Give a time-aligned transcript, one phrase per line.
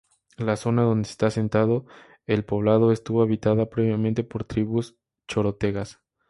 [0.37, 1.85] La zona donde está asentado
[2.25, 5.99] el poblado estuvo habitada previamente por tribus chorotegas.